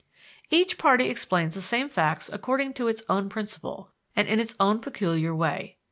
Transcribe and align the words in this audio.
"Each 0.49 0.79
party 0.79 1.11
explains 1.11 1.53
the 1.53 1.61
same 1.61 1.87
facts 1.87 2.27
according 2.33 2.73
to 2.73 2.87
its 2.87 3.03
own 3.07 3.29
principle 3.29 3.91
and 4.15 4.27
in 4.27 4.39
its 4.39 4.55
own 4.59 4.79
peculiar 4.79 5.35
way. 5.35 5.77